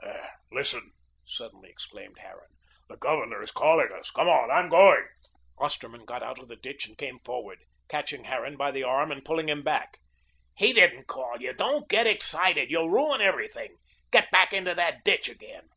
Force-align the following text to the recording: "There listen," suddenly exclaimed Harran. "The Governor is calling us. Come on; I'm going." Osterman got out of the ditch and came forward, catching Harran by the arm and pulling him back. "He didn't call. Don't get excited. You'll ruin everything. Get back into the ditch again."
"There 0.00 0.40
listen," 0.50 0.90
suddenly 1.24 1.70
exclaimed 1.70 2.18
Harran. 2.18 2.50
"The 2.88 2.96
Governor 2.96 3.42
is 3.42 3.52
calling 3.52 3.92
us. 3.92 4.10
Come 4.10 4.26
on; 4.28 4.50
I'm 4.50 4.68
going." 4.68 5.06
Osterman 5.56 6.04
got 6.04 6.20
out 6.20 6.40
of 6.40 6.48
the 6.48 6.56
ditch 6.56 6.88
and 6.88 6.98
came 6.98 7.20
forward, 7.20 7.60
catching 7.88 8.24
Harran 8.24 8.56
by 8.56 8.72
the 8.72 8.82
arm 8.82 9.12
and 9.12 9.24
pulling 9.24 9.48
him 9.48 9.62
back. 9.62 10.00
"He 10.56 10.72
didn't 10.72 11.06
call. 11.06 11.38
Don't 11.56 11.88
get 11.88 12.08
excited. 12.08 12.72
You'll 12.72 12.90
ruin 12.90 13.20
everything. 13.20 13.76
Get 14.10 14.32
back 14.32 14.52
into 14.52 14.74
the 14.74 14.98
ditch 15.04 15.28
again." 15.28 15.68